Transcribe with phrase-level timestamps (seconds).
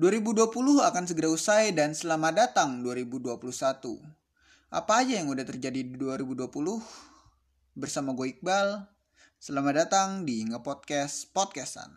[0.00, 3.36] 2020 akan segera usai dan selamat datang 2021.
[4.72, 6.48] Apa aja yang udah terjadi di 2020?
[7.76, 8.88] Bersama gue Iqbal,
[9.36, 11.92] selamat datang di Ngepodcast Podcastan.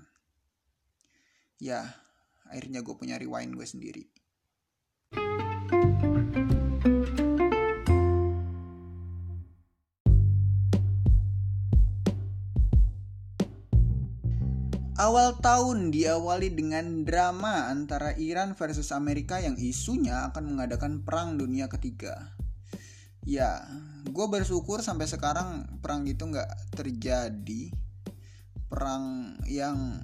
[1.64, 1.96] Ya,
[2.52, 4.12] akhirnya gue punya rewind gue sendiri.
[14.94, 21.66] Awal tahun diawali dengan drama antara Iran versus Amerika yang isunya akan mengadakan perang dunia
[21.66, 22.38] ketiga.
[23.26, 23.66] Ya,
[24.06, 27.74] gue bersyukur sampai sekarang perang itu nggak terjadi.
[28.70, 29.98] Perang yang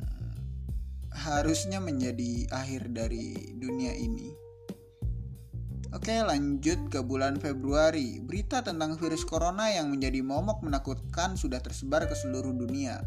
[1.14, 4.34] harusnya menjadi akhir dari dunia ini.
[5.94, 8.18] Oke, lanjut ke bulan Februari.
[8.26, 13.06] Berita tentang virus corona yang menjadi momok menakutkan sudah tersebar ke seluruh dunia.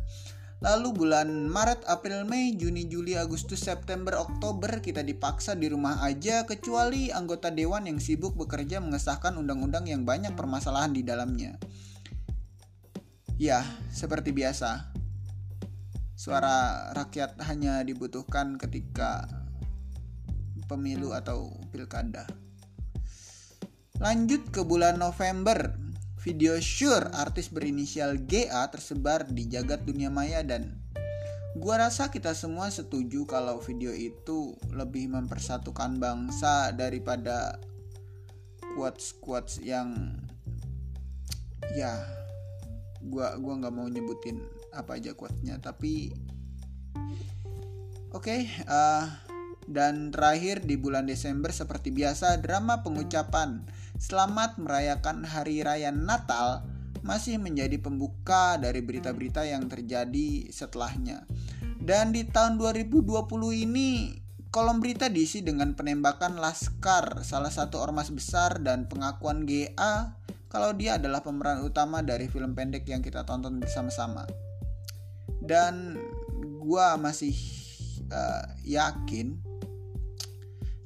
[0.62, 6.46] Lalu bulan Maret, April, Mei, Juni, Juli, Agustus, September, Oktober kita dipaksa di rumah aja
[6.46, 11.58] kecuali anggota dewan yang sibuk bekerja mengesahkan undang-undang yang banyak permasalahan di dalamnya.
[13.42, 14.94] Ya, seperti biasa.
[16.14, 19.26] Suara rakyat hanya dibutuhkan ketika
[20.70, 22.30] pemilu atau pilkada.
[23.98, 25.74] Lanjut ke bulan November,
[26.22, 30.78] Video Sure artis berinisial GA tersebar di jagat dunia maya dan
[31.58, 37.58] gua rasa kita semua setuju kalau video itu lebih mempersatukan bangsa daripada
[38.78, 40.14] quotes-quotes yang
[41.74, 41.90] ya
[43.02, 44.38] gua gua nggak mau nyebutin
[44.70, 46.14] apa aja quotesnya tapi
[48.14, 49.31] oke okay, uh, eh,
[49.70, 53.62] dan terakhir di bulan Desember seperti biasa drama pengucapan
[54.02, 56.66] Selamat merayakan Hari Raya Natal
[57.06, 61.22] masih menjadi pembuka dari berita-berita yang terjadi setelahnya.
[61.78, 62.98] Dan di tahun 2020
[63.62, 64.18] ini
[64.50, 70.18] kolom berita diisi dengan penembakan Laskar, salah satu ormas besar dan pengakuan GA
[70.50, 74.26] kalau dia adalah pemeran utama dari film pendek yang kita tonton bersama-sama.
[75.38, 75.94] Dan
[76.58, 77.38] gua masih
[78.10, 79.51] uh, yakin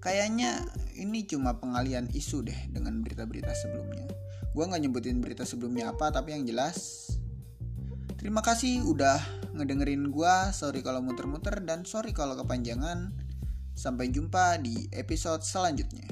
[0.06, 0.62] kayaknya
[0.94, 4.06] ini cuma pengalian isu deh dengan berita-berita sebelumnya.
[4.54, 7.10] Gue nggak nyebutin berita sebelumnya apa, tapi yang jelas
[8.14, 9.18] terima kasih udah
[9.58, 10.34] ngedengerin gue.
[10.54, 13.10] Sorry kalau muter-muter dan sorry kalau kepanjangan.
[13.74, 16.06] Sampai jumpa di episode selanjutnya.